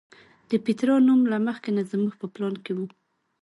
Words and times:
د 0.49 0.51
پیترا 0.65 0.95
نوم 1.07 1.21
له 1.31 1.37
مخکې 1.47 1.69
نه 1.77 1.83
زموږ 1.91 2.13
په 2.21 2.25
پلان 2.33 2.55
کې 2.63 2.71
و. 2.77 2.79